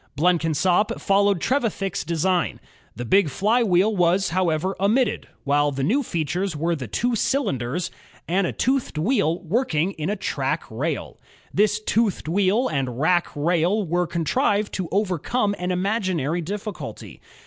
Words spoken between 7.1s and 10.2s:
cylinders and a toothed wheel working in a